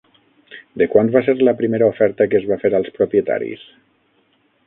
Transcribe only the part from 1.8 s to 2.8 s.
oferta que es va fer